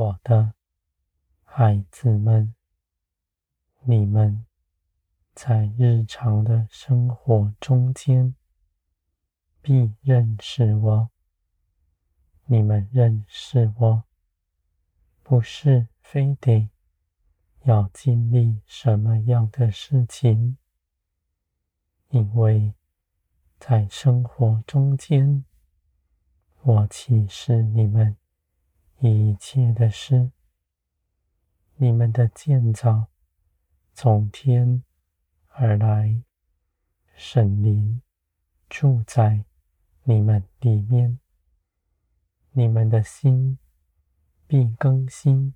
[0.00, 0.54] 我的
[1.44, 2.54] 孩子们，
[3.82, 4.46] 你们
[5.34, 8.34] 在日常的生活中间
[9.60, 11.10] 必认识我。
[12.46, 14.04] 你们认识我，
[15.22, 16.70] 不是非得
[17.64, 20.56] 要经历什么样的事情，
[22.08, 22.72] 因为
[23.58, 25.44] 在生活中间，
[26.62, 28.16] 我启示你们
[29.00, 30.30] 一切的事，
[31.76, 33.08] 你们的建造
[33.92, 34.82] 从天
[35.48, 36.22] 而来，
[37.14, 38.02] 神灵
[38.68, 39.44] 住在
[40.04, 41.18] 你们里面，
[42.52, 43.58] 你们的心
[44.46, 45.54] 必更新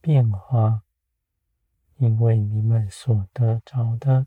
[0.00, 0.82] 变化，
[1.96, 4.26] 因为你们所得着的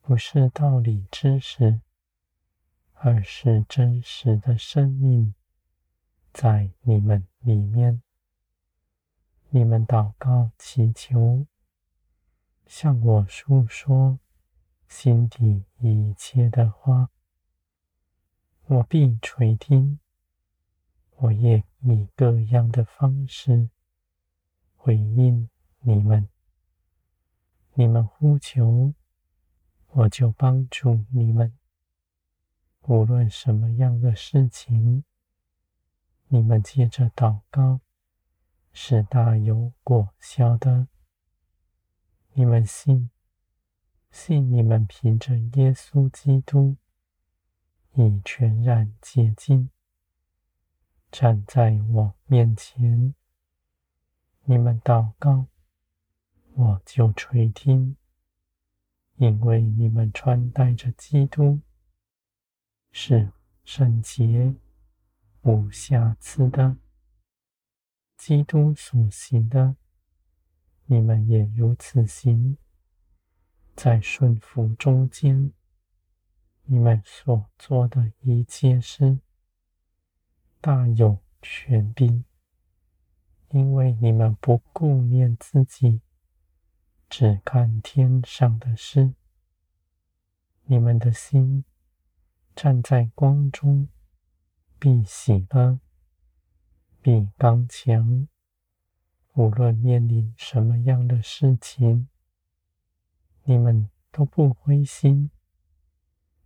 [0.00, 1.80] 不是道理知识。
[3.02, 5.34] 而是真实的生命
[6.32, 8.02] 在你们里面。
[9.50, 11.46] 你们祷告祈求，
[12.66, 14.20] 向我诉说
[14.86, 17.10] 心底一切的话，
[18.66, 19.98] 我必垂听。
[21.16, 23.68] 我也以各样的方式
[24.76, 25.50] 回应
[25.80, 26.28] 你们。
[27.74, 28.94] 你们呼求，
[29.88, 31.58] 我就帮助你们。
[32.82, 35.04] 无论什么样的事情，
[36.32, 37.80] 你们借着祷告
[38.72, 40.86] 是大有果效的。
[42.34, 43.10] 你们信，
[44.12, 46.76] 信你们凭着耶稣基督
[47.94, 49.70] 已全然洁净，
[51.10, 53.12] 站在我面前。
[54.44, 55.46] 你们祷告，
[56.54, 57.96] 我就垂听，
[59.16, 61.60] 因为你们穿戴着基督。
[62.92, 63.32] 是
[63.64, 64.54] 圣洁、
[65.42, 66.76] 无瑕疵的。
[68.16, 69.76] 基督所行的，
[70.86, 72.56] 你们也如此行。
[73.74, 75.52] 在顺服中间，
[76.64, 79.20] 你们所做的一切事，
[80.60, 82.24] 大有权柄，
[83.48, 86.02] 因为你们不顾念自己，
[87.08, 89.14] 只看天上的事。
[90.64, 91.64] 你们的心。
[92.56, 93.88] 站在光中，
[94.80, 95.78] 必喜乐，
[97.02, 98.26] 必刚强。
[99.34, 102.08] 无论面临什么样的事情，
[103.44, 105.30] 你们都不灰心。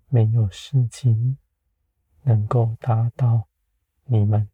[0.08, 1.38] 没有事情
[2.24, 3.46] 能够打倒
[4.04, 4.48] 你们，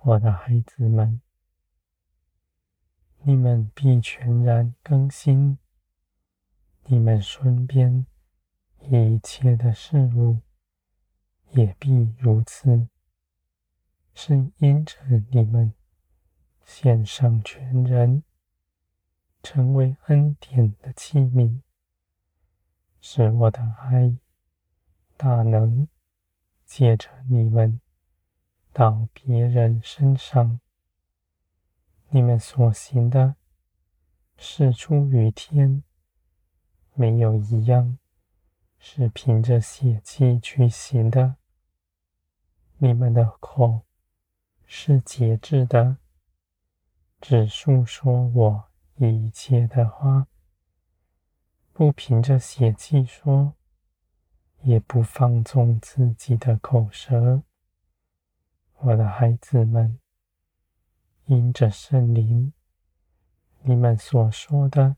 [0.00, 1.20] 我的孩子们。
[3.20, 5.58] 你们必全然更新，
[6.84, 8.06] 你们身边。
[8.88, 10.40] 一切的事物
[11.56, 12.86] 也必如此，
[14.12, 14.94] 是因着
[15.30, 15.72] 你们
[16.66, 18.22] 献上全人，
[19.42, 21.62] 成为恩典的器皿，
[23.00, 24.18] 使我的爱
[25.16, 25.88] 大能
[26.66, 27.80] 借着你们
[28.74, 30.60] 到别人身上。
[32.10, 33.36] 你们所行的
[34.36, 35.82] 是出于天，
[36.92, 37.98] 没有一样。
[38.78, 41.36] 是凭着血气去行的。
[42.78, 43.82] 你们的口
[44.64, 45.96] 是节制的，
[47.20, 48.64] 只诉说我
[48.96, 50.26] 一切的话，
[51.72, 53.54] 不凭着血气说，
[54.62, 57.42] 也不放纵自己的口舌。
[58.80, 59.98] 我的孩子们，
[61.24, 62.52] 因着圣灵，
[63.62, 64.96] 你们所说的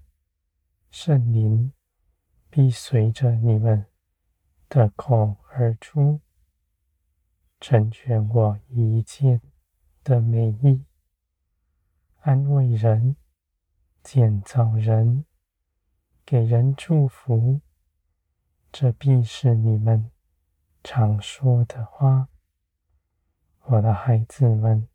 [0.90, 1.72] 圣灵。
[2.50, 3.84] 必随着你们
[4.70, 6.18] 的口而出，
[7.60, 9.40] 成全我一切
[10.04, 10.84] 的美意，
[12.20, 13.16] 安慰人，
[14.02, 15.24] 建造人，
[16.24, 17.60] 给人祝福。
[18.70, 20.10] 这必是你们
[20.84, 22.28] 常说的话，
[23.64, 24.88] 我的孩子们。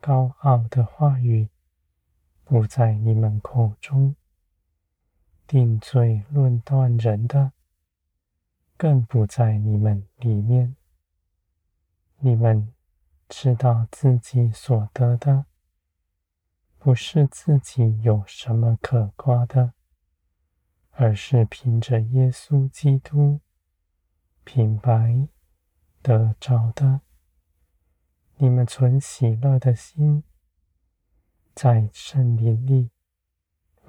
[0.00, 1.48] 高傲的话语
[2.44, 4.14] 不在你们口中。
[5.46, 7.52] 定罪论断人的，
[8.76, 10.76] 更不在你们里面。
[12.20, 12.74] 你们
[13.28, 15.46] 知道自己所得的，
[16.78, 19.74] 不是自己有什么可夸的，
[20.90, 23.40] 而是凭着耶稣基督
[24.42, 25.28] 品白
[26.02, 27.02] 得着的。
[28.36, 30.24] 你们存喜乐的心，
[31.54, 32.90] 在圣灵里。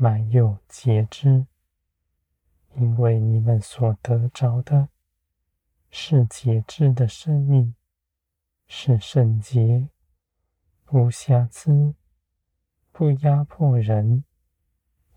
[0.02, 1.46] 满有节制，
[2.76, 4.88] 因为你们所得着的
[5.90, 7.76] 是节制的生命，
[8.71, 9.89] 是圣洁，
[10.86, 11.95] 不瑕疵、
[12.92, 14.24] 不压迫人，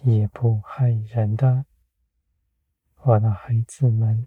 [0.04, 1.66] 也不害人的。
[3.02, 4.26] 我的孩子们，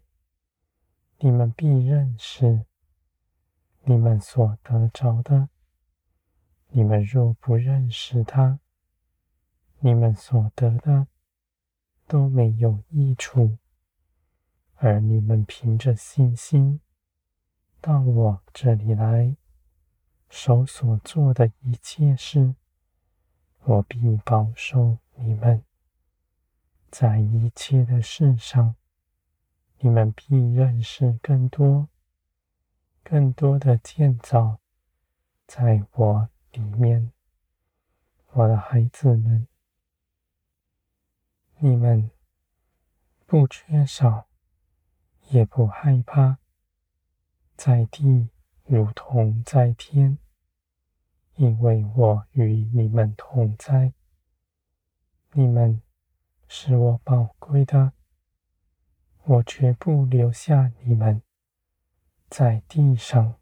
[1.18, 2.68] 你们必认识
[3.86, 5.50] 你们所得着的。
[6.70, 8.60] 你们若不认识他，
[9.80, 11.08] 你们所得的
[12.06, 13.58] 都没有益处。
[14.76, 16.80] 而你们凭着信心
[17.86, 19.38] 到我这里来，
[20.28, 22.56] 手所做的一切事，
[23.60, 25.64] 我必保守你们。
[26.90, 28.76] 在一切的事上，
[29.78, 31.88] 你们必认识更多、
[33.04, 34.58] 更多的建造，
[35.46, 37.12] 在我里面，
[38.32, 39.48] 我的孩子们，
[41.60, 42.10] 你们
[43.28, 44.26] 不缺少，
[45.30, 46.40] 也不害怕，
[47.58, 48.30] 在地
[48.66, 50.18] 如同在天，
[51.36, 53.94] 因为我与你们同在。
[55.32, 55.82] 你们
[56.48, 57.94] 是我宝贵的，
[59.24, 61.22] 我绝不留下你们
[62.30, 63.36] 在地上。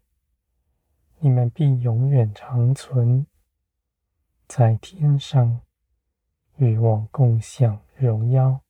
[1.18, 3.26] 你们必永远长存
[4.46, 5.60] 在天上，
[6.56, 8.60] 与我共享荣耀。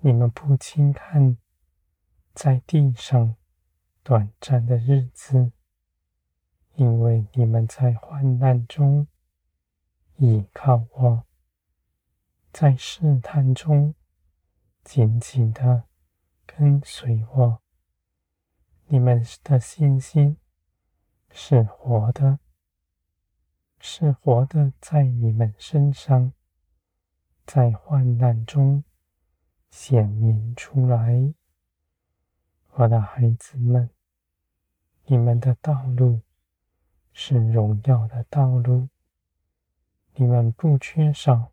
[0.00, 1.36] 你们不轻看
[2.32, 3.34] 在地上
[4.08, 5.50] 短暂的日子，
[6.76, 9.08] 因为你们在患难中
[10.18, 11.24] 倚靠我，
[12.52, 13.96] 在试探中
[14.84, 15.88] 紧紧的
[16.46, 17.60] 跟随我。
[18.86, 20.36] 你们的信心。
[21.32, 22.38] 是活的，
[23.80, 26.32] 是活的，在你们身上，
[27.44, 28.84] 在患难中
[29.68, 31.34] 显明出来。
[32.74, 33.90] 我的孩子们，
[35.08, 36.20] 你们的道路
[37.12, 38.88] 是荣耀的道路，
[40.14, 41.52] 你们不缺少，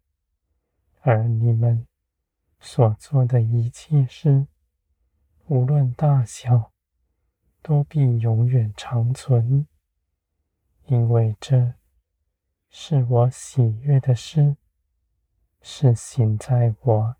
[1.02, 1.86] 而你们
[2.60, 4.48] 所做的一切事，
[5.46, 6.72] 无论大小，
[7.62, 9.68] 都必永远长存。
[10.88, 11.76] 因为这
[12.70, 14.58] 是我喜悦的事，
[15.62, 17.16] 是行在我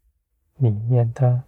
[0.56, 1.44] 里面的。